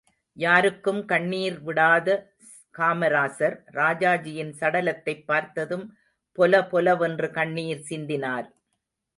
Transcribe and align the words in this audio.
யாருக்கும் 0.37 1.05
கண்ணீர் 1.05 1.57
விடாத 1.63 2.07
காமராசர், 2.77 3.55
ராஜாஜியின் 3.73 4.53
சடலத்தைப் 4.59 5.23
பார்த்ததும் 5.25 5.85
பொல 6.37 6.61
பொல 6.71 6.97
வென்று 6.97 7.31
கண்ணீர் 7.31 7.85
சிந்தினார். 7.89 8.49